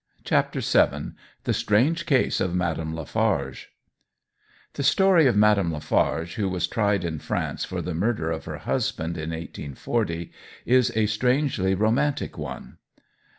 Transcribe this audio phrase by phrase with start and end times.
[0.23, 1.11] CHAPTER VII
[1.43, 3.69] THE STRANGE CASE OF MADAME LAFARGE
[4.73, 8.57] THE story of Madame Lafarge, who was tried in France for the murder of her
[8.57, 10.31] husband in 1840,
[10.65, 12.79] is a strangely romantic one.